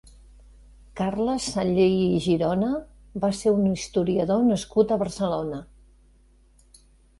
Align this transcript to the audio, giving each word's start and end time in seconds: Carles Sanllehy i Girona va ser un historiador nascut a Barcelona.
Carles 1.01 1.49
Sanllehy 1.55 1.93
i 2.05 2.21
Girona 2.29 2.71
va 3.27 3.31
ser 3.41 3.55
un 3.59 3.69
historiador 3.75 4.43
nascut 4.49 4.97
a 4.97 5.01
Barcelona. 5.05 5.63